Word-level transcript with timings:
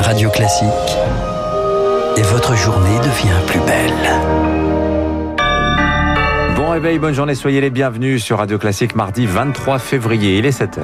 Radio 0.00 0.28
Classique. 0.28 0.68
Et 2.18 2.22
votre 2.22 2.54
journée 2.54 2.98
devient 2.98 3.46
plus 3.46 3.60
belle. 3.60 3.92
Bon 6.54 6.70
réveil, 6.70 6.98
bonne 6.98 7.14
journée, 7.14 7.34
soyez 7.34 7.62
les 7.62 7.70
bienvenus 7.70 8.22
sur 8.22 8.36
Radio 8.38 8.58
Classique 8.58 8.94
mardi 8.94 9.24
23 9.24 9.78
février, 9.78 10.36
il 10.36 10.44
est 10.44 10.60
7h. 10.60 10.80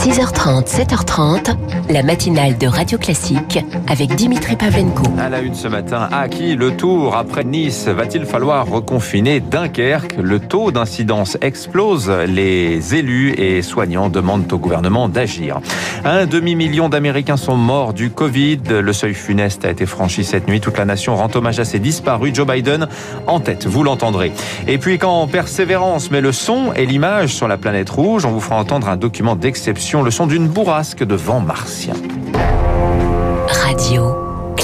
6h30, 0.00 0.66
7h30, 0.66 1.56
la 1.90 2.02
matinale 2.02 2.56
de 2.56 2.66
Radio 2.66 2.96
Classique 2.96 3.58
avec 3.86 4.14
Dimitri 4.14 4.56
Pavlenko. 4.56 5.02
À 5.18 5.28
la 5.28 5.40
une 5.40 5.52
ce 5.52 5.68
matin, 5.68 6.08
à 6.10 6.26
qui 6.30 6.54
le 6.56 6.74
tour 6.74 7.14
après 7.14 7.44
Nice 7.44 7.86
Va-t-il 7.86 8.24
falloir 8.24 8.66
reconfiner 8.66 9.40
Dunkerque? 9.40 10.16
Le 10.18 10.40
taux 10.40 10.70
d'incidence 10.70 11.36
explose. 11.42 12.10
Les 12.26 12.94
élus 12.94 13.34
et 13.38 13.60
soignants 13.60 14.08
demandent 14.08 14.50
au 14.50 14.56
gouvernement 14.56 15.10
d'agir. 15.10 15.60
Un 16.06 16.24
demi-million 16.24 16.88
d'Américains 16.88 17.36
sont 17.36 17.56
morts 17.56 17.92
du 17.92 18.08
Covid. 18.08 18.60
Le 18.68 18.92
seuil 18.94 19.12
funeste 19.12 19.66
a 19.66 19.70
été 19.70 19.84
franchi 19.84 20.24
cette 20.24 20.48
nuit. 20.48 20.62
Toute 20.62 20.78
la 20.78 20.86
nation 20.86 21.14
rend 21.14 21.28
hommage 21.34 21.60
à 21.60 21.66
ces 21.66 21.78
disparus. 21.78 22.34
Joe 22.34 22.46
Biden 22.46 22.88
en 23.26 23.38
tête, 23.38 23.66
vous 23.66 23.82
l'entendrez. 23.82 24.32
Et 24.66 24.78
puis 24.78 24.96
quand 24.96 25.26
Persévérance 25.26 26.10
met 26.10 26.22
le 26.22 26.32
son 26.32 26.72
et 26.72 26.86
l'image 26.86 27.34
sur 27.34 27.48
la 27.48 27.58
planète 27.58 27.90
rouge, 27.90 28.24
on 28.24 28.30
vous 28.30 28.40
fera 28.40 28.56
entendre 28.56 28.88
un 28.88 28.96
document 28.96 29.36
d'exception, 29.36 29.89
le 29.98 30.10
son 30.12 30.28
d'une 30.28 30.46
bourrasque 30.46 31.02
de 31.02 31.16
vent 31.16 31.40
martien. 31.40 31.94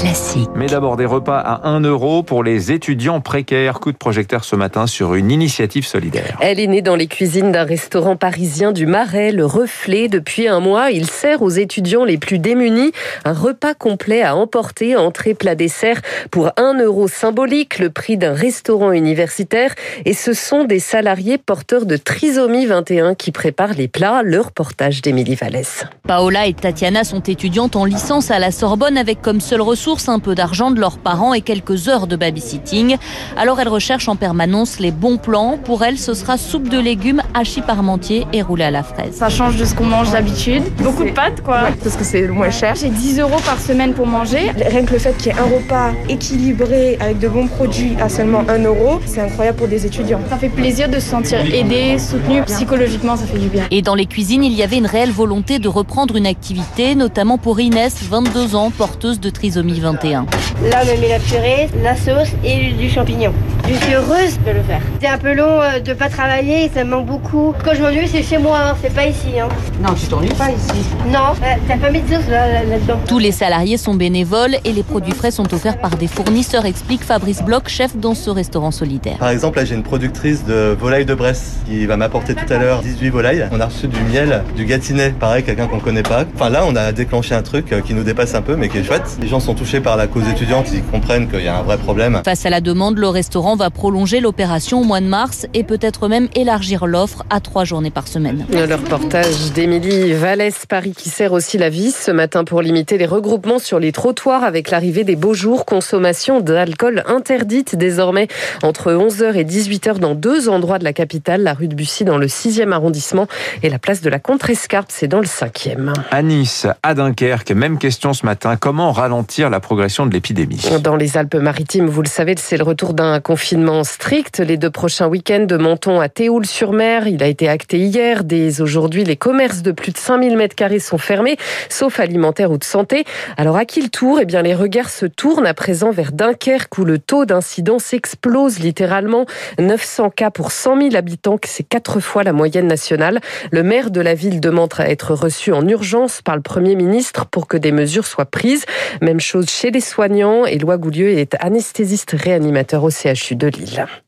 Classique. 0.06 0.48
Mais 0.55 0.66
d'abord 0.66 0.96
des 0.96 1.05
repas 1.05 1.41
à 1.41 1.69
1 1.69 1.80
euro 1.80 2.23
pour 2.23 2.45
les 2.45 2.70
étudiants 2.70 3.20
précaires. 3.20 3.80
Coup 3.80 3.91
de 3.91 3.96
projecteur 3.96 4.45
ce 4.45 4.55
matin 4.55 4.87
sur 4.87 5.16
une 5.16 5.32
initiative 5.32 5.84
solidaire. 5.84 6.37
Elle 6.41 6.60
est 6.60 6.69
née 6.69 6.80
dans 6.80 6.95
les 6.95 7.09
cuisines 7.09 7.51
d'un 7.51 7.65
restaurant 7.65 8.15
parisien 8.15 8.70
du 8.70 8.87
Marais, 8.87 9.32
le 9.32 9.45
Reflet. 9.45 10.06
Depuis 10.06 10.46
un 10.46 10.60
mois, 10.60 10.93
il 10.93 11.10
sert 11.10 11.43
aux 11.43 11.51
étudiants 11.51 12.04
les 12.04 12.18
plus 12.18 12.38
démunis 12.38 12.93
un 13.24 13.32
repas 13.32 13.74
complet 13.74 14.23
à 14.23 14.37
emporter, 14.37 14.95
entrée, 14.95 15.35
plat, 15.35 15.57
dessert 15.57 16.01
pour 16.30 16.52
1 16.57 16.79
euro 16.80 17.09
symbolique, 17.09 17.80
le 17.80 17.91
prix 17.91 18.16
d'un 18.16 18.32
restaurant 18.32 18.93
universitaire. 18.93 19.74
Et 20.04 20.13
ce 20.13 20.35
sont 20.35 20.63
des 20.63 20.79
salariés 20.79 21.37
porteurs 21.37 21.85
de 21.85 21.96
trisomie 21.96 22.66
21 22.66 23.16
qui 23.16 23.32
préparent 23.32 23.74
les 23.74 23.88
plats. 23.88 24.23
Le 24.23 24.41
reportage 24.41 25.02
d'Émilie 25.02 25.35
Vallès. 25.35 25.85
Paola 26.07 26.46
et 26.46 26.54
Tatiana 26.54 27.02
sont 27.02 27.23
étudiantes 27.23 27.74
en 27.74 27.85
licence 27.85 28.30
à 28.30 28.38
la 28.38 28.52
Sorbonne 28.52 28.98
avec 28.98 29.20
comme 29.20 29.41
seule 29.41 29.63
ressource 29.63 29.95
un 30.08 30.18
peu 30.18 30.34
d'argent 30.34 30.70
de 30.70 30.80
leurs 30.80 30.98
parents 30.98 31.34
et 31.34 31.40
quelques 31.40 31.88
heures 31.88 32.06
de 32.06 32.16
babysitting. 32.16 32.96
Alors 33.36 33.60
elles 33.60 33.68
recherchent 33.68 34.08
en 34.08 34.16
permanence 34.16 34.78
les 34.78 34.90
bons 34.90 35.16
plans. 35.16 35.58
Pour 35.62 35.84
elles, 35.84 35.98
ce 35.98 36.14
sera 36.14 36.38
soupe 36.38 36.68
de 36.68 36.78
légumes, 36.78 37.22
hachis 37.34 37.62
parmentier 37.62 38.26
et 38.32 38.42
roulé 38.42 38.64
à 38.64 38.70
la 38.70 38.82
fraise. 38.82 39.14
Ça 39.14 39.28
change 39.28 39.56
de 39.56 39.64
ce 39.64 39.74
qu'on 39.74 39.86
mange 39.86 40.10
d'habitude. 40.12 40.62
Beaucoup 40.82 41.04
de 41.04 41.10
pâtes, 41.10 41.42
quoi. 41.42 41.68
parce 41.82 41.96
que 41.96 42.04
c'est 42.04 42.22
le 42.22 42.32
moins 42.32 42.50
cher. 42.50 42.74
J'ai 42.74 42.88
10 42.88 43.20
euros 43.20 43.40
par 43.44 43.60
semaine 43.60 43.92
pour 43.92 44.06
manger. 44.06 44.50
Rien 44.56 44.84
que 44.84 44.92
le 44.92 44.98
fait 44.98 45.16
qu'il 45.16 45.28
y 45.28 45.30
ait 45.30 45.38
un 45.38 45.44
repas 45.44 45.90
équilibré 46.08 46.96
avec 47.00 47.18
de 47.18 47.28
bons 47.28 47.48
produits 47.48 47.96
à 48.00 48.08
seulement 48.08 48.42
1 48.48 48.58
euro, 48.64 49.00
c'est 49.06 49.20
incroyable 49.20 49.58
pour 49.58 49.68
des 49.68 49.86
étudiants. 49.86 50.20
Ça 50.28 50.36
fait 50.36 50.48
plaisir 50.48 50.88
de 50.88 50.98
se 50.98 51.08
sentir 51.08 51.40
aidé, 51.40 51.98
soutenu. 51.98 52.42
Psychologiquement, 52.42 53.16
ça 53.16 53.26
fait 53.26 53.38
du 53.38 53.48
bien. 53.48 53.64
Et 53.70 53.82
dans 53.82 53.94
les 53.94 54.06
cuisines, 54.06 54.44
il 54.44 54.52
y 54.52 54.62
avait 54.62 54.78
une 54.78 54.86
réelle 54.86 55.10
volonté 55.10 55.58
de 55.58 55.68
reprendre 55.68 56.16
une 56.16 56.26
activité, 56.26 56.94
notamment 56.94 57.38
pour 57.38 57.60
Inès, 57.60 57.96
22 58.02 58.54
ans, 58.56 58.70
porteuse 58.70 59.20
de 59.20 59.30
trisomie 59.30 59.76
21. 59.80 60.27
Là, 60.71 60.82
on 60.82 61.01
met 61.01 61.09
la 61.09 61.19
purée, 61.19 61.69
la 61.82 61.96
sauce 61.96 62.30
et 62.45 62.73
du 62.73 62.88
champignon. 62.91 63.32
Je 63.68 63.74
suis 63.74 63.95
heureuse 63.95 64.38
de 64.47 64.53
le 64.53 64.62
faire. 64.62 64.81
C'est 65.00 65.09
un 65.09 65.19
peu 65.19 65.34
long 65.34 65.60
euh, 65.60 65.81
de 65.81 65.92
pas 65.92 66.09
travailler, 66.09 66.70
ça 66.72 66.84
me 66.84 66.91
manque 66.91 67.06
beaucoup. 67.06 67.53
Quand 67.64 67.75
je 67.75 67.82
m'ennuie, 67.82 68.06
c'est 68.06 68.22
chez 68.22 68.38
moi, 68.38 68.58
hein, 68.64 68.76
c'est 68.81 68.94
pas 68.94 69.06
ici. 69.06 69.41
Hein. 69.41 69.48
Non, 69.82 69.92
tu 69.94 70.06
t'ennuies 70.06 70.28
pas 70.28 70.50
ici. 70.50 70.84
Non, 71.08 71.34
euh, 71.42 71.54
t'as 71.66 71.76
pas 71.76 71.91
mis 71.91 72.00
de 72.00 72.06
sauce 72.06 72.28
là-dedans. 72.31 73.00
Tous 73.08 73.19
les 73.19 73.32
salariés 73.32 73.76
sont 73.76 73.94
bénévoles 73.94 74.56
et 74.64 74.72
les 74.72 74.84
produits 74.84 75.14
frais 75.14 75.32
sont 75.32 75.52
offerts 75.52 75.80
par 75.80 75.96
des 75.96 76.06
fournisseurs, 76.06 76.64
explique 76.64 77.02
Fabrice 77.02 77.42
Bloch, 77.42 77.68
chef 77.68 77.96
dans 77.96 78.14
ce 78.14 78.30
restaurant 78.30 78.70
solidaire. 78.70 79.16
Par 79.18 79.30
exemple, 79.30 79.58
là, 79.58 79.64
j'ai 79.64 79.74
une 79.74 79.82
productrice 79.82 80.44
de 80.44 80.76
volailles 80.78 81.04
de 81.04 81.14
Bresse 81.14 81.56
qui 81.66 81.86
va 81.86 81.96
m'apporter 81.96 82.36
tout 82.36 82.52
à 82.52 82.58
l'heure 82.58 82.82
18 82.82 83.10
volailles. 83.10 83.48
On 83.50 83.58
a 83.58 83.66
reçu 83.66 83.88
du 83.88 84.00
miel, 84.02 84.44
du 84.54 84.64
gâtinet, 84.64 85.10
pareil, 85.10 85.42
quelqu'un 85.42 85.66
qu'on 85.66 85.80
connaît 85.80 86.04
pas. 86.04 86.24
Enfin 86.36 86.50
là, 86.50 86.62
on 86.68 86.76
a 86.76 86.92
déclenché 86.92 87.34
un 87.34 87.42
truc 87.42 87.72
euh, 87.72 87.80
qui 87.80 87.94
nous 87.94 88.04
dépasse 88.04 88.36
un 88.36 88.42
peu, 88.42 88.54
mais 88.54 88.68
qui 88.68 88.78
est 88.78 88.84
chouette. 88.84 89.18
Les 89.20 89.26
gens 89.26 89.41
sont 89.41 89.54
touchés 89.54 89.80
par 89.80 89.96
la 89.96 90.06
cause 90.06 90.28
étudiante, 90.28 90.68
ils 90.72 90.84
comprennent 90.84 91.28
qu'il 91.28 91.42
y 91.42 91.48
a 91.48 91.58
un 91.58 91.62
vrai 91.62 91.78
problème. 91.78 92.22
Face 92.24 92.46
à 92.46 92.50
la 92.50 92.60
demande, 92.60 92.98
le 92.98 93.08
restaurant 93.08 93.55
va 93.56 93.70
prolonger 93.70 94.20
l'opération 94.20 94.80
au 94.80 94.84
mois 94.84 95.00
de 95.00 95.06
mars 95.06 95.46
et 95.54 95.64
peut-être 95.64 96.08
même 96.08 96.28
élargir 96.34 96.86
l'offre 96.86 97.24
à 97.30 97.40
trois 97.40 97.64
journées 97.64 97.90
par 97.90 98.06
semaine. 98.06 98.46
Le 98.50 98.74
reportage 98.74 99.52
d'Émilie 99.52 100.12
Vallès, 100.12 100.66
Paris 100.66 100.92
qui 100.96 101.08
sert 101.08 101.32
aussi 101.32 101.58
la 101.58 101.70
vis 101.70 101.94
ce 101.94 102.10
matin 102.10 102.44
pour 102.44 102.62
limiter 102.62 102.98
les 102.98 103.06
regroupements 103.06 103.58
sur 103.58 103.78
les 103.78 103.92
trottoirs 103.92 104.44
avec 104.44 104.70
l'arrivée 104.70 105.04
des 105.04 105.16
beaux 105.16 105.34
jours. 105.34 105.64
Consommation 105.64 106.40
d'alcool 106.40 107.02
interdite 107.06 107.76
désormais 107.76 108.28
entre 108.62 108.92
11h 108.92 109.34
et 109.34 109.44
18h 109.44 109.98
dans 109.98 110.14
deux 110.14 110.48
endroits 110.48 110.78
de 110.78 110.84
la 110.84 110.92
capitale, 110.92 111.42
la 111.42 111.54
rue 111.54 111.68
de 111.68 111.74
Bussy 111.74 112.04
dans 112.04 112.18
le 112.18 112.26
6e 112.26 112.72
arrondissement 112.72 113.26
et 113.62 113.70
la 113.70 113.78
place 113.78 114.02
de 114.02 114.10
la 114.10 114.18
Contrescarpe, 114.18 114.88
c'est 114.90 115.08
dans 115.08 115.20
le 115.20 115.26
5e. 115.26 115.94
À 116.10 116.22
Nice, 116.22 116.66
à 116.82 116.94
Dunkerque, 116.94 117.52
même 117.52 117.78
question 117.78 118.12
ce 118.12 118.26
matin. 118.26 118.56
Comment 118.56 118.92
ralentir 118.92 119.50
la 119.50 119.60
progression 119.60 120.06
de 120.06 120.12
l'épidémie? 120.12 120.62
Dans 120.82 120.96
les 120.96 121.16
Alpes-Maritimes, 121.16 121.86
vous 121.86 122.02
le 122.02 122.08
savez, 122.08 122.34
c'est 122.36 122.56
le 122.56 122.64
retour 122.64 122.92
d'un 122.92 123.20
confinement 123.20 123.45
strict. 123.84 124.40
Les 124.40 124.56
deux 124.56 124.70
prochains 124.70 125.06
week-ends 125.06 125.44
de 125.46 125.56
Menton 125.56 126.00
à 126.00 126.08
Théoul-sur-Mer, 126.08 127.06
il 127.06 127.22
a 127.22 127.28
été 127.28 127.48
acté 127.48 127.78
hier. 127.78 128.24
Dès 128.24 128.60
aujourd'hui, 128.60 129.04
les 129.04 129.14
commerces 129.14 129.62
de 129.62 129.70
plus 129.70 129.92
de 129.92 129.98
5000 129.98 130.36
mètres 130.36 130.56
carrés 130.56 130.80
sont 130.80 130.98
fermés, 130.98 131.36
sauf 131.68 132.00
alimentaire 132.00 132.50
ou 132.50 132.58
de 132.58 132.64
santé. 132.64 133.04
Alors 133.36 133.56
à 133.56 133.64
qui 133.64 133.82
le 133.82 133.88
tour? 133.88 134.18
Eh 134.20 134.24
bien, 134.24 134.42
les 134.42 134.54
regards 134.54 134.90
se 134.90 135.06
tournent 135.06 135.46
à 135.46 135.54
présent 135.54 135.92
vers 135.92 136.10
Dunkerque 136.10 136.76
où 136.78 136.84
le 136.84 136.98
taux 136.98 137.24
d'incidence 137.24 137.92
explose 137.92 138.58
littéralement. 138.58 139.26
900 139.60 140.10
cas 140.10 140.30
pour 140.30 140.50
100 140.50 140.80
000 140.80 140.96
habitants, 140.96 141.38
c'est 141.44 141.62
quatre 141.62 142.00
fois 142.00 142.24
la 142.24 142.32
moyenne 142.32 142.66
nationale. 142.66 143.20
Le 143.52 143.62
maire 143.62 143.92
de 143.92 144.00
la 144.00 144.14
ville 144.14 144.40
demande 144.40 144.72
à 144.78 144.90
être 144.90 145.14
reçu 145.14 145.52
en 145.52 145.66
urgence 145.68 146.20
par 146.20 146.34
le 146.34 146.42
Premier 146.42 146.74
ministre 146.74 147.26
pour 147.26 147.46
que 147.46 147.56
des 147.56 147.70
mesures 147.70 148.06
soient 148.06 148.24
prises. 148.24 148.64
Même 149.02 149.20
chose 149.20 149.48
chez 149.48 149.70
les 149.70 149.80
soignants. 149.80 150.46
Éloi 150.46 150.78
Goulieu 150.78 151.10
est 151.10 151.36
anesthésiste 151.38 152.16
réanimateur 152.18 152.82
au 152.82 152.90
CHU 152.90 153.35
de. 153.36 153.50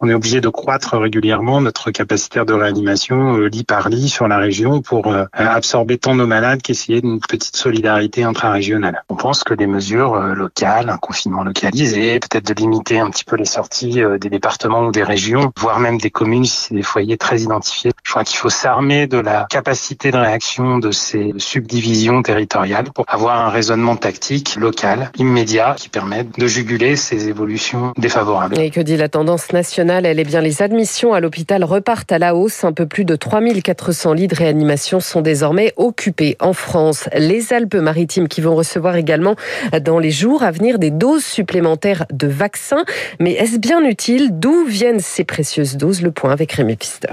On 0.01 0.09
est 0.09 0.15
obligé 0.15 0.41
de 0.41 0.49
croître 0.49 0.97
régulièrement 0.97 1.61
notre 1.61 1.91
capacité 1.91 2.45
de 2.45 2.53
réanimation 2.53 3.37
euh, 3.37 3.49
lit 3.49 3.65
par 3.65 3.89
lit 3.89 4.09
sur 4.09 4.29
la 4.29 4.39
région 4.39 4.83
pour 4.83 5.07
euh, 5.09 5.25
absorber 5.33 5.99
tant 5.99 6.15
nos 6.15 6.27
malades 6.27 6.63
qu'essayer 6.63 7.01
d'une 7.01 7.21
petite 7.21 7.57
solidarité 7.57 8.25
intra-régionale. 8.25 9.03
On 9.09 9.17
pense 9.17 9.45
que 9.45 9.55
des 9.55 9.67
mesures 9.67 10.15
euh, 10.15 10.35
locales, 10.35 10.91
un 10.91 10.99
confinement 10.99 11.45
localisé, 11.45 12.21
peut-être 12.21 12.47
de 12.47 12.55
limiter 12.55 12.99
un 12.99 13.11
petit 13.11 13.25
peu 13.25 13.37
les 13.37 13.45
sorties 13.45 14.01
des 14.21 14.31
départements 14.31 14.87
ou 14.87 14.93
des 14.93 15.03
régions, 15.03 15.53
voire 15.59 15.81
même 15.81 15.99
des 15.99 16.11
communes 16.11 16.45
si 16.45 16.69
c'est 16.69 16.75
des 16.75 16.83
foyers 16.83 17.17
très 17.17 17.41
identifiés. 17.41 17.93
Je 18.05 18.11
crois 18.11 18.25
qu'il 18.25 18.39
faut 18.39 18.51
s'armer 18.51 19.07
de 19.07 19.19
la 19.19 19.47
capacité 19.51 20.11
de 20.11 20.17
réaction 20.17 20.79
de 20.79 20.91
ces 20.91 21.33
subdivisions 21.39 22.23
territoriales 22.23 22.91
pour 22.95 23.05
avoir 23.09 23.45
un 23.45 23.51
raisonnement 23.51 23.97
tactique 23.97 24.57
local, 24.57 25.11
immédiat, 25.19 25.75
qui 25.77 25.89
permette 25.89 26.39
de 26.39 26.47
juguler 26.47 26.97
ces 26.97 27.29
évolutions 27.29 27.93
défavorables. 27.97 28.59
Et 28.59 28.71
que 28.71 28.81
dit 28.81 28.97
la 28.97 29.09
tendance 29.19 29.53
nationale 29.53 30.07
Elle 30.07 30.21
est 30.21 30.25
bien 30.25 30.41
les 30.41 30.63
admissions 30.63 31.13
à 31.13 31.19
l'hôpital 31.19 31.65
repartent 31.65 32.13
à 32.13 32.21
la 32.21 32.37
hausse. 32.37 32.63
Un 32.63 32.73
peu 32.73 32.87
plus 32.87 33.05
de 33.05 33.17
3400 33.17 34.13
lits 34.13 34.29
de 34.29 34.35
réanimation 34.37 35.01
sont 35.01 35.23
désormais 35.23 35.73
occupés 35.77 36.37
en 36.39 36.53
France. 36.53 37.09
Les 37.17 37.53
Alpes-Maritimes 37.53 38.29
qui 38.29 38.41
vont 38.41 38.55
recevoir 38.55 38.95
également 38.95 39.35
dans 39.83 39.99
les 39.99 40.13
jours 40.13 40.45
à 40.45 40.53
venir 40.53 40.79
des 40.79 40.93
doses 40.93 41.25
supplémentaires 41.25 42.07
de 42.13 42.29
vaccins. 42.29 42.85
Mais 43.19 43.33
est-ce 43.33 43.59
bien 43.59 43.85
utile? 43.85 44.39
D'où 44.39 44.65
viennent 44.67 45.01
ces 45.01 45.25
précieuses 45.25 45.77
doses? 45.77 46.01
Le 46.01 46.13
point 46.13 46.31
avec 46.31 46.53
Rémi 46.53 46.77
Pister. 46.77 47.09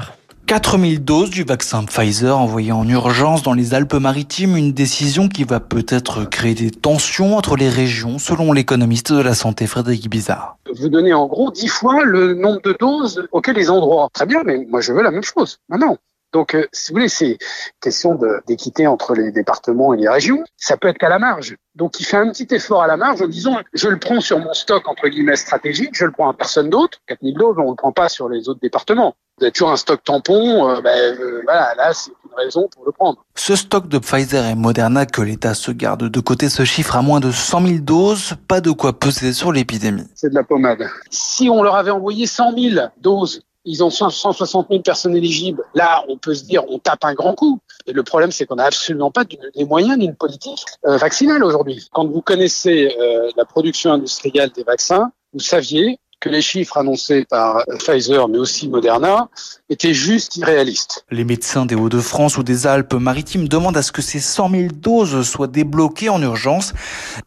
4000 0.47 1.03
doses 1.03 1.31
du 1.31 1.43
vaccin 1.43 1.83
Pfizer 1.85 2.37
envoyées 2.37 2.71
en 2.71 2.87
urgence 2.87 3.41
dans 3.41 3.53
les 3.53 3.73
Alpes-Maritimes, 3.73 4.55
une 4.55 4.73
décision 4.73 5.27
qui 5.27 5.43
va 5.43 5.59
peut-être 5.59 6.23
créer 6.25 6.53
des 6.53 6.69
tensions 6.69 7.35
entre 7.35 7.55
les 7.55 7.67
régions, 7.67 8.19
selon 8.19 8.53
l'économiste 8.53 9.11
de 9.11 9.21
la 9.21 9.33
santé 9.33 9.65
Frédéric 9.65 10.07
Bizarre. 10.07 10.57
Vous 10.71 10.87
donnez 10.89 11.13
en 11.13 11.25
gros 11.25 11.49
10 11.49 11.67
fois 11.67 12.03
le 12.03 12.35
nombre 12.35 12.61
de 12.61 12.75
doses 12.79 13.27
auxquelles 13.31 13.55
les 13.55 13.71
endroits. 13.71 14.09
Très 14.13 14.27
bien, 14.27 14.43
mais 14.45 14.67
moi 14.69 14.81
je 14.81 14.93
veux 14.93 15.01
la 15.01 15.09
même 15.09 15.23
chose. 15.23 15.57
Maintenant, 15.67 15.97
donc, 16.31 16.53
euh, 16.53 16.67
si 16.73 16.91
vous 16.91 16.97
voulez, 16.97 17.07
c'est 17.07 17.37
question 17.79 18.19
d'équité 18.45 18.87
entre 18.87 19.15
les 19.15 19.31
départements 19.31 19.93
et 19.93 19.97
les 19.97 20.09
régions. 20.09 20.43
Ça 20.57 20.75
peut 20.75 20.89
être 20.89 20.97
qu'à 20.97 21.07
la 21.07 21.17
marge. 21.17 21.55
Donc, 21.75 22.01
il 22.01 22.05
fait 22.05 22.17
un 22.17 22.29
petit 22.29 22.53
effort 22.53 22.83
à 22.83 22.87
la 22.87 22.97
marge 22.97 23.21
en 23.21 23.27
disant, 23.27 23.61
je 23.71 23.87
le 23.87 23.97
prends 23.97 24.19
sur 24.19 24.37
mon 24.39 24.53
stock, 24.53 24.85
entre 24.89 25.07
guillemets, 25.07 25.37
stratégique, 25.37 25.91
je 25.93 26.03
le 26.03 26.11
prends 26.11 26.29
à 26.29 26.33
personne 26.33 26.69
d'autre. 26.69 26.99
4000 27.07 27.35
doses, 27.35 27.55
on 27.57 27.69
le 27.69 27.77
prend 27.77 27.93
pas 27.93 28.09
sur 28.09 28.27
les 28.27 28.49
autres 28.49 28.59
départements. 28.59 29.15
Vous 29.37 29.43
avez 29.43 29.51
toujours 29.51 29.71
un 29.71 29.75
stock 29.75 30.01
tampon, 30.01 30.69
euh, 30.69 30.79
ben, 30.79 31.19
euh, 31.19 31.41
voilà, 31.43 31.75
là, 31.75 31.93
c'est 31.93 32.11
une 32.11 32.35
raison 32.37 32.69
pour 32.73 32.85
le 32.85 32.93
prendre. 32.93 33.25
Ce 33.35 33.57
stock 33.57 33.89
de 33.89 33.97
Pfizer 33.97 34.45
et 34.45 34.55
Moderna 34.55 35.05
que 35.05 35.21
l'État 35.21 35.53
se 35.53 35.71
garde 35.71 36.09
de 36.09 36.19
côté 36.21 36.47
se 36.47 36.63
chiffre 36.63 36.95
à 36.95 37.01
moins 37.01 37.19
de 37.19 37.31
100 37.31 37.67
000 37.67 37.79
doses, 37.79 38.35
pas 38.47 38.61
de 38.61 38.71
quoi 38.71 38.97
peser 38.97 39.33
sur 39.33 39.51
l'épidémie. 39.51 40.07
C'est 40.15 40.29
de 40.29 40.35
la 40.35 40.43
pommade. 40.43 40.87
Si 41.09 41.49
on 41.49 41.63
leur 41.63 41.75
avait 41.75 41.91
envoyé 41.91 42.27
100 42.27 42.57
000 42.57 42.87
doses 43.01 43.41
ils 43.65 43.83
ont 43.83 43.89
160 43.89 44.67
000 44.69 44.81
personnes 44.81 45.15
éligibles. 45.15 45.63
Là, 45.73 46.03
on 46.07 46.17
peut 46.17 46.35
se 46.35 46.43
dire, 46.43 46.63
on 46.69 46.79
tape 46.79 47.03
un 47.03 47.13
grand 47.13 47.33
coup. 47.33 47.59
Et 47.87 47.93
le 47.93 48.03
problème, 48.03 48.31
c'est 48.31 48.45
qu'on 48.45 48.55
n'a 48.55 48.65
absolument 48.65 49.11
pas 49.11 49.23
les 49.55 49.65
moyens 49.65 49.97
d'une 49.97 50.15
politique 50.15 50.63
euh, 50.85 50.97
vaccinale 50.97 51.43
aujourd'hui. 51.43 51.87
Quand 51.91 52.05
vous 52.05 52.21
connaissez 52.21 52.95
euh, 52.99 53.29
la 53.35 53.45
production 53.45 53.91
industrielle 53.91 54.51
des 54.51 54.63
vaccins, 54.63 55.11
vous 55.33 55.39
saviez 55.39 55.99
que 56.25 56.29
les 56.31 56.41
chiffres 56.41 56.77
annoncés 56.77 57.23
par 57.29 57.63
Pfizer, 57.77 58.27
mais 58.27 58.39
aussi 58.39 58.67
Moderna, 58.67 59.29
étaient 59.69 59.93
juste 59.93 60.35
irréalistes. 60.37 61.05
Les 61.11 61.23
médecins 61.23 61.67
des 61.67 61.75
Hauts-de-France 61.75 62.37
ou 62.37 62.43
des 62.43 62.65
Alpes-Maritimes 62.65 63.47
demandent 63.47 63.77
à 63.77 63.83
ce 63.83 63.91
que 63.91 64.01
ces 64.01 64.19
100 64.19 64.49
000 64.49 64.63
doses 64.73 65.27
soient 65.27 65.47
débloquées 65.47 66.09
en 66.09 66.19
urgence 66.21 66.73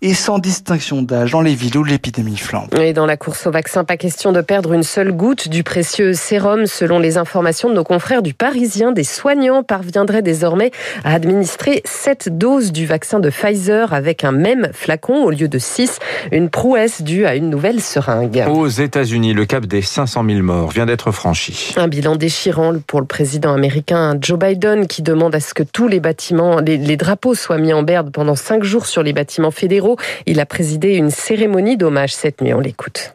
et 0.02 0.14
sans 0.14 0.40
distinction 0.40 1.02
d'âge 1.02 1.30
dans 1.30 1.42
les 1.42 1.54
villes 1.54 1.78
où 1.78 1.84
l'épidémie 1.84 2.36
flambe. 2.36 2.74
Et 2.74 2.92
dans 2.92 3.06
la 3.06 3.16
course 3.16 3.46
au 3.46 3.52
vaccin, 3.52 3.84
pas 3.84 3.96
question 3.96 4.32
de 4.32 4.40
perdre 4.40 4.72
une 4.72 4.82
seule 4.82 5.12
goutte 5.12 5.48
du 5.48 5.62
précieux 5.62 6.12
sérum. 6.12 6.66
Selon 6.66 6.98
les 6.98 7.18
informations 7.18 7.68
de 7.68 7.74
nos 7.74 7.84
confrères 7.84 8.22
du 8.22 8.34
Parisien, 8.34 8.90
des 8.90 9.04
soignants 9.04 9.62
parviendraient 9.62 10.22
désormais 10.22 10.72
à 11.04 11.14
administrer 11.14 11.82
7 11.84 12.36
doses 12.36 12.72
du 12.72 12.84
vaccin 12.84 13.20
de 13.20 13.30
Pfizer 13.30 13.92
avec 13.92 14.24
un 14.24 14.32
même 14.32 14.70
flacon 14.72 15.22
au 15.22 15.30
lieu 15.30 15.46
de 15.46 15.58
6. 15.58 15.98
Une 16.32 16.50
prouesse 16.50 17.02
due 17.02 17.26
à 17.26 17.36
une 17.36 17.48
nouvelle 17.48 17.80
seringue. 17.80 18.44
Aux 18.48 18.68
États-Unis, 18.88 19.34
le 19.34 19.44
cap 19.44 19.66
des 19.66 19.82
500 19.82 20.24
000 20.26 20.42
morts 20.42 20.70
vient 20.70 20.86
d'être 20.86 21.12
franchi. 21.12 21.74
Un 21.76 21.88
bilan 21.88 22.16
déchirant 22.16 22.72
pour 22.86 23.00
le 23.00 23.06
président 23.06 23.52
américain 23.52 24.16
Joe 24.18 24.38
Biden 24.38 24.86
qui 24.86 25.02
demande 25.02 25.34
à 25.34 25.40
ce 25.40 25.52
que 25.52 25.62
tous 25.62 25.88
les 25.88 26.00
bâtiments, 26.00 26.60
les, 26.60 26.78
les 26.78 26.96
drapeaux 26.96 27.34
soient 27.34 27.58
mis 27.58 27.74
en 27.74 27.82
berne 27.82 28.10
pendant 28.10 28.34
cinq 28.34 28.64
jours 28.64 28.86
sur 28.86 29.02
les 29.02 29.12
bâtiments 29.12 29.50
fédéraux. 29.50 29.98
Il 30.24 30.40
a 30.40 30.46
présidé 30.46 30.94
une 30.94 31.10
cérémonie 31.10 31.76
d'hommage 31.76 32.14
cette 32.14 32.40
nuit. 32.40 32.54
On 32.54 32.60
l'écoute. 32.60 33.12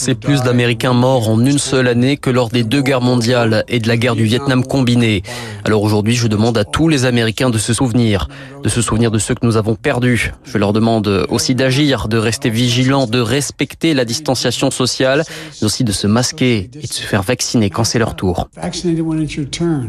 C'est 0.00 0.14
plus 0.14 0.42
d'Américains 0.42 0.92
morts 0.92 1.28
en 1.28 1.44
une 1.44 1.58
seule 1.58 1.88
année 1.88 2.16
que 2.16 2.30
lors 2.30 2.50
des 2.50 2.62
deux 2.62 2.82
guerres 2.82 3.00
mondiales 3.00 3.64
et 3.66 3.80
de 3.80 3.88
la 3.88 3.96
guerre 3.96 4.14
du 4.14 4.22
Vietnam 4.22 4.64
combinée. 4.64 5.24
Alors 5.64 5.82
aujourd'hui, 5.82 6.14
je 6.14 6.28
demande 6.28 6.56
à 6.56 6.64
tous 6.64 6.86
les 6.88 7.04
Américains 7.04 7.50
de 7.50 7.58
se 7.58 7.74
souvenir, 7.74 8.28
de 8.62 8.68
se 8.68 8.80
souvenir 8.80 9.10
de 9.10 9.18
ceux 9.18 9.34
que 9.34 9.44
nous 9.44 9.56
avons 9.56 9.74
perdus. 9.74 10.32
Je 10.44 10.56
leur 10.56 10.72
demande 10.72 11.26
aussi 11.30 11.56
d'agir, 11.56 12.06
de 12.06 12.16
rester 12.16 12.48
vigilants, 12.48 13.08
de 13.08 13.18
respecter 13.18 13.92
la 13.92 14.04
distanciation 14.04 14.70
sociale, 14.70 15.24
mais 15.60 15.66
aussi 15.66 15.82
de 15.82 15.90
se 15.90 16.06
masquer 16.06 16.70
et 16.80 16.86
de 16.86 16.92
se 16.92 17.02
faire 17.02 17.22
vacciner 17.22 17.68
quand 17.68 17.82
c'est 17.82 17.98
leur 17.98 18.14
tour. 18.14 18.48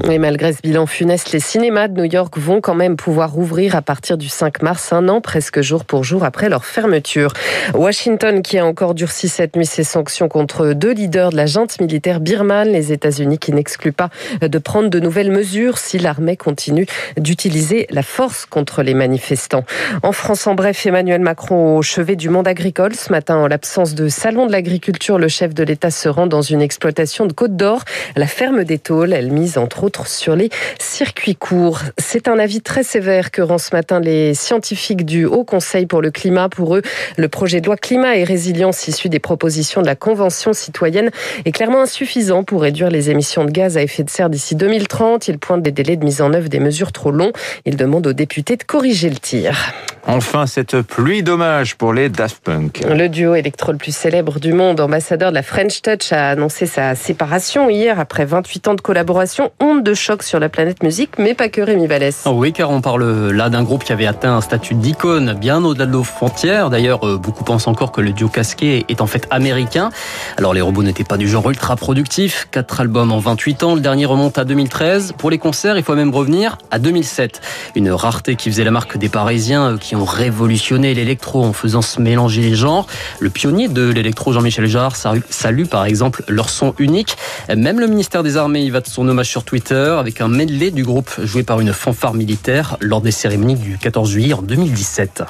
Et 0.10 0.18
malgré 0.18 0.54
ce 0.54 0.62
bilan 0.64 0.88
funeste, 0.88 1.32
les 1.34 1.40
cinémas 1.40 1.88
de 1.88 2.02
New 2.02 2.12
York 2.12 2.36
vont 2.40 2.62
quand 2.62 2.76
même 2.76 2.96
pouvoir 2.96 3.38
ouvrir 3.38 3.76
à 3.76 3.84
partir 3.84 4.18
du 4.18 4.28
5 4.28 4.64
mars, 4.64 4.92
un 4.92 5.08
an 5.08 5.22
presque 5.22 5.62
jour 5.62 5.86
pour 5.86 6.04
jour 6.04 6.24
après 6.24 6.50
leur 6.50 6.66
fermeture. 6.66 7.32
Washington 7.76 8.42
qui 8.42 8.58
a 8.58 8.66
encore 8.66 8.96
durci 8.96 9.30
cette 9.30 9.56
nuit 9.56 9.68
ses 9.68 9.84
sanctions 9.84 9.99
contre 10.04 10.74
deux 10.74 10.94
leaders 10.94 11.32
de 11.32 11.36
la 11.36 11.46
junte 11.46 11.80
militaire 11.82 12.20
birmane, 12.20 12.70
les 12.70 12.92
États-Unis 12.92 13.38
qui 13.38 13.52
n'excluent 13.52 13.92
pas 13.92 14.10
de 14.42 14.58
prendre 14.58 14.90
de 14.90 15.00
nouvelles 15.00 15.32
mesures 15.32 15.78
si 15.78 16.00
l'armée 16.00 16.38
continue 16.38 16.86
d'utiliser 17.18 17.86
la 17.90 18.04
force 18.04 18.46
contre 18.46 18.82
les 18.82 18.94
manifestants. 18.94 19.66
En 20.04 20.12
France, 20.12 20.48
en 20.48 20.56
bref, 20.56 20.86
Emmanuel 20.86 21.22
Macron 21.22 21.78
au 21.78 21.82
chevet 21.82 22.16
du 22.16 22.30
monde 22.30 22.48
agricole. 22.48 22.96
Ce 22.96 23.12
matin, 23.12 23.36
en 23.36 23.48
l'absence 23.48 23.94
de 23.94 24.08
salon 24.08 24.46
de 24.46 24.52
l'agriculture, 24.52 25.18
le 25.18 25.28
chef 25.28 25.54
de 25.54 25.64
l'État 25.64 25.92
se 25.92 26.08
rend 26.08 26.28
dans 26.28 26.42
une 26.42 26.62
exploitation 26.62 27.26
de 27.26 27.34
Côte 27.34 27.56
d'Or, 27.56 27.84
la 28.16 28.28
ferme 28.28 28.64
des 28.64 28.80
Tôles. 28.80 29.14
Elle 29.14 29.32
mise 29.32 29.58
entre 29.58 29.84
autres 29.84 30.08
sur 30.08 30.36
les 30.36 30.50
circuits 30.80 31.36
courts. 31.36 31.82
C'est 31.98 32.28
un 32.28 32.40
avis 32.40 32.62
très 32.62 32.84
sévère 32.84 33.32
que 33.32 33.42
rend 33.42 33.58
ce 33.58 33.76
matin 33.76 34.00
les 34.00 34.34
scientifiques 34.34 35.06
du 35.06 35.26
Haut 35.26 35.44
Conseil 35.44 35.86
pour 35.86 36.02
le 36.02 36.12
climat. 36.12 36.50
Pour 36.50 36.76
eux, 36.76 36.82
le 37.18 37.28
projet 37.28 37.62
de 37.62 37.66
loi 37.66 37.76
climat 37.76 38.16
et 38.16 38.24
résilience 38.24 38.88
issu 38.88 39.10
des 39.10 39.20
propositions 39.20 39.82
de 39.82 39.88
la 39.90 39.96
Convention 39.96 40.54
citoyenne 40.54 41.10
est 41.46 41.52
clairement 41.52 41.82
insuffisant 41.82 42.44
pour 42.44 42.62
réduire 42.62 42.92
les 42.92 43.10
émissions 43.10 43.44
de 43.44 43.50
gaz 43.50 43.76
à 43.76 43.82
effet 43.82 44.04
de 44.04 44.10
serre 44.12 44.30
d'ici 44.30 44.54
2030. 44.54 45.28
Il 45.28 45.40
pointe 45.40 45.64
des 45.64 45.72
délais 45.72 45.96
de 45.96 46.06
mise 46.06 46.22
en 46.22 46.32
œuvre 46.32 46.48
des 46.48 46.60
mesures 46.60 46.92
trop 46.92 47.10
longs. 47.10 47.32
Il 47.66 47.76
demande 47.76 48.06
aux 48.06 48.14
députés 48.14 48.56
de 48.56 48.64
corriger 48.64 49.10
le 49.10 49.18
tir. 49.18 49.58
Enfin, 50.08 50.48
cette 50.48 50.82
pluie 50.82 51.24
d'hommage 51.24 51.76
pour 51.76 51.94
les 51.94 52.10
Daft 52.10 52.44
Punk. 52.44 52.82
Le 52.88 53.08
duo 53.08 53.36
électro 53.36 53.72
le 53.72 53.78
plus 53.78 53.96
célèbre 53.96 54.40
du 54.40 54.54
monde, 54.54 54.80
ambassadeur 54.80 55.30
de 55.30 55.36
la 55.36 55.44
French 55.44 55.82
Touch, 55.82 56.12
a 56.12 56.30
annoncé 56.30 56.66
sa 56.66 56.96
séparation 56.96 57.70
hier 57.70 58.00
après 58.00 58.26
28 58.26 58.68
ans 58.68 58.74
de 58.74 58.82
collaboration. 58.82 59.52
Onde 59.60 59.84
de 59.84 59.94
choc 59.94 60.24
sur 60.24 60.40
la 60.40 60.50
planète 60.50 60.84
musique, 60.84 61.12
mais 61.18 61.34
pas 61.34 61.50
que 61.50 61.62
Rémi 61.62 61.88
Vallès. 61.88 62.24
Oh 62.26 62.32
oui, 62.36 62.54
car 62.54 62.72
on 62.72 62.82
parle 62.82 63.32
là 63.32 63.50
d'un 63.50 63.64
groupe 63.64 63.84
qui 63.84 63.92
avait 63.92 64.08
atteint 64.08 64.36
un 64.36 64.42
statut 64.42 64.76
d'icône 64.76 65.34
bien 65.34 65.64
au-delà 65.64 65.86
de 65.86 65.92
nos 65.92 66.04
frontières. 66.04 66.70
D'ailleurs, 66.70 67.08
euh, 67.08 67.18
beaucoup 67.18 67.44
pensent 67.44 67.68
encore 67.68 67.92
que 67.92 68.02
le 68.02 68.12
duo 68.12 68.30
casqué 68.30 68.86
est 68.90 69.02
en 69.02 69.08
fait 69.08 69.28
américain. 69.32 69.90
Alors 70.38 70.54
les 70.54 70.62
robots 70.62 70.84
n'étaient 70.84 71.04
pas 71.04 71.18
du 71.18 71.28
genre 71.28 71.50
ultra 71.50 71.76
productif. 71.76 72.48
Quatre 72.52 72.82
albums 72.82 73.12
en 73.12 73.20
28 73.20 73.64
ans, 73.64 73.76
le 73.76 73.82
dernier 73.82 74.06
remonte 74.06 74.38
à 74.38 74.46
2013. 74.46 75.14
Pour 75.18 75.30
les 75.30 75.38
concerts, 75.38 75.78
il 75.78 75.84
faut 75.84 75.96
même 75.96 76.14
revenir 76.14 76.58
à 76.72 76.80
2007. 76.80 77.42
Une 77.76 77.92
rareté 77.92 78.36
qui 78.36 78.50
faisait 78.50 78.64
la 78.64 78.72
marque 78.72 78.98
des 78.98 79.10
Parisiens 79.10 79.74
euh, 79.74 79.78
qui 79.90 79.96
ont 79.96 80.06
révolutionné 80.06 80.94
l'électro 80.94 81.44
en 81.44 81.52
faisant 81.52 81.82
se 81.82 82.00
mélanger 82.00 82.44
les 82.44 82.54
genres. 82.54 82.86
Le 83.20 83.32
pionnier 83.32 83.68
de 83.68 83.90
l'électro, 83.90 84.32
Jean-Michel 84.32 84.68
Jarre, 84.68 84.96
salue 84.96 85.66
par 85.66 85.86
exemple 85.86 86.24
leur 86.28 86.52
son 86.52 86.76
unique. 86.78 87.18
Même 87.58 87.80
le 87.80 87.88
ministère 87.88 88.22
des 88.22 88.38
Armées 88.38 88.62
y 88.62 88.70
va 88.70 88.82
de 88.82 88.88
son 88.88 89.08
hommage 89.08 89.30
sur 89.30 89.44
Twitter 89.44 89.96
avec 90.00 90.22
un 90.22 90.28
medley 90.28 90.70
du 90.70 90.84
groupe 90.84 91.10
joué 91.24 91.42
par 91.42 91.60
une 91.60 91.74
fanfare 91.74 92.14
militaire 92.14 92.78
lors 92.82 93.02
des 93.02 93.10
cérémonies 93.10 93.56
du 93.56 93.80
14 93.80 94.12
juillet 94.12 94.34
en 94.34 94.44
2017. 94.44 95.24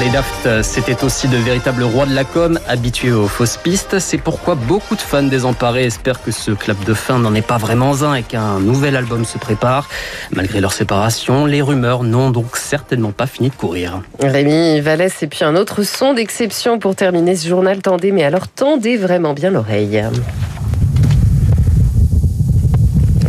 Les 0.00 0.10
Daft, 0.10 0.62
c'était 0.62 1.02
aussi 1.02 1.26
de 1.26 1.36
véritables 1.36 1.82
rois 1.82 2.06
de 2.06 2.14
la 2.14 2.22
com, 2.22 2.60
habitués 2.68 3.10
aux 3.10 3.26
fausses 3.26 3.56
pistes. 3.56 3.98
C'est 3.98 4.18
pourquoi 4.18 4.54
beaucoup 4.54 4.94
de 4.94 5.00
fans 5.00 5.24
désemparés 5.24 5.86
espèrent 5.86 6.22
que 6.22 6.30
ce 6.30 6.52
clap 6.52 6.82
de 6.84 6.94
fin 6.94 7.18
n'en 7.18 7.34
est 7.34 7.46
pas 7.46 7.58
vraiment 7.58 8.00
un 8.02 8.14
et 8.14 8.22
qu'un 8.22 8.60
nouvel 8.60 8.94
album 8.94 9.24
se 9.24 9.38
prépare. 9.38 9.88
Malgré 10.30 10.60
leur 10.60 10.72
séparation, 10.72 11.46
les 11.46 11.62
rumeurs 11.62 12.04
n'ont 12.04 12.30
donc 12.30 12.56
certainement 12.56 13.10
pas 13.10 13.26
fini 13.26 13.50
de 13.50 13.54
courir. 13.54 14.00
Rémi 14.20 14.80
Vallès 14.80 15.22
et 15.22 15.26
puis 15.26 15.42
un 15.42 15.56
autre 15.56 15.82
son 15.82 16.14
d'exception 16.14 16.78
pour 16.78 16.94
terminer 16.94 17.34
ce 17.34 17.48
journal. 17.48 17.82
Tendez, 17.82 18.12
mais 18.12 18.22
alors 18.22 18.46
tendez 18.46 18.96
vraiment 18.96 19.34
bien 19.34 19.50
l'oreille. 19.50 20.04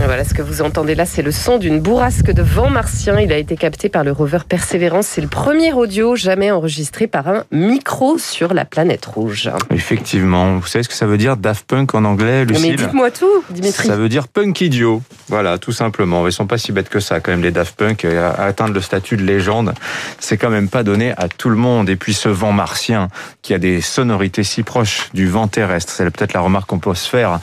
Voilà 0.06 0.24
ce 0.24 0.34
que 0.34 0.42
vous 0.42 0.62
entendez 0.62 0.96
là, 0.96 1.06
c'est 1.06 1.22
le 1.22 1.32
son 1.32 1.58
d'une 1.58 1.80
bourrasque 1.80 2.32
de 2.32 2.42
vent 2.42 2.70
martien. 2.70 3.20
Il 3.20 3.32
a 3.32 3.38
été 3.38 3.56
capté 3.56 3.90
par 3.90 4.04
le 4.04 4.12
rover 4.12 4.40
Persévérance. 4.48 5.06
C'est 5.08 5.22
le 5.22 5.28
premier 5.28 5.72
audio 5.72 6.16
jamais 6.16 6.52
enregistré 6.52 7.06
par 7.06 7.28
un 7.28 7.44
micro 7.52 8.18
sur 8.18 8.54
la 8.54 8.66
planète 8.66 9.06
rouge. 9.06 9.52
Effectivement. 9.72 10.58
Vous 10.58 10.68
savez 10.68 10.84
ce 10.84 10.90
que 10.90 10.96
ça 10.96 11.06
veut 11.06 11.18
dire 11.18 11.38
Daft 11.38 11.66
Punk 11.68 11.94
en 11.94 12.06
anglais, 12.06 12.46
Lucille 12.46 12.72
Mais 12.72 12.76
dites-moi 12.76 13.12
tout, 13.12 13.44
Dimitri. 13.50 13.88
Ça 13.88 13.98
veut 13.98 14.10
dire 14.10 14.28
punk 14.28 14.62
idiot. 14.62 15.04
Voilà, 15.28 15.58
tout 15.58 15.72
simplement. 15.72 16.26
Ils 16.28 16.34
sont 16.34 16.48
pas 16.48 16.58
si 16.58 16.72
bêtes 16.72 16.90
que 16.90 17.00
ça, 17.00 17.20
quand 17.20 17.32
même, 17.32 17.44
les 17.44 17.52
Daft 17.52 17.76
Punk. 17.76 18.06
À 18.06 18.32
atteindre 18.46 18.74
le 18.74 18.82
statut 18.82 19.16
de 19.16 19.24
légende, 19.24 19.74
c'est 20.20 20.38
quand 20.38 20.50
même 20.50 20.70
pas 20.70 20.84
donné 20.84 21.14
à 21.18 21.28
tout 21.28 21.50
le 21.50 21.56
monde. 21.56 21.90
Et 21.90 21.96
puis 21.96 22.14
ce 22.14 22.30
vent 22.30 22.52
martien, 22.52 23.10
qui 23.42 23.54
a 23.54 23.60
des 23.60 23.82
sonorités 23.82 24.44
si 24.44 24.64
proches 24.64 25.10
du 25.14 25.28
vent 25.28 25.48
terrestre, 25.48 25.94
c'est 25.96 26.10
peut-être 26.10 26.34
la 26.34 26.42
remarque 26.42 26.68
qu'on 26.70 26.80
peut 26.80 26.96
se 26.96 27.08
faire 27.08 27.40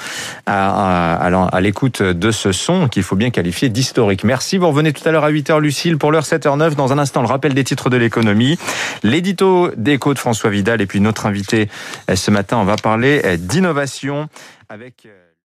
à, 0.47 1.27
à, 1.27 1.47
à 1.47 1.61
l'écoute 1.61 2.03
de 2.03 2.31
ce 2.47 2.53
son 2.53 2.89
qu'il 2.89 3.03
faut 3.03 3.17
bien 3.17 3.31
qualifier 3.31 3.69
d'historique. 3.69 4.23
Merci, 4.23 4.57
vous 4.57 4.69
revenez 4.69 4.93
tout 4.93 5.07
à 5.09 5.11
l'heure 5.11 5.25
à 5.25 5.33
8h 5.33 5.61
Lucille 5.61 5.99
pour 5.99 6.13
l'heure 6.13 6.25
7h09. 6.25 6.75
Dans 6.75 6.93
un 6.93 6.99
instant, 6.99 7.23
le 7.23 7.27
rappel 7.27 7.55
des 7.55 7.65
titres 7.65 7.91
de 7.91 7.97
l'économie, 7.97 8.59
l'édito 9.03 9.71
d'écho 9.77 10.15
de 10.15 10.19
François 10.19 10.51
Vidal 10.51 10.81
et 10.81 10.87
puis 10.87 11.01
notre 11.01 11.27
invité 11.27 11.69
ce 12.15 12.31
matin, 12.31 12.59
on 12.59 12.65
va 12.65 12.77
parler 12.77 13.37
d'innovation 13.39 14.29
avec... 14.69 15.09